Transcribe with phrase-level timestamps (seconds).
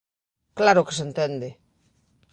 [0.59, 1.49] ¡Claro que se entende!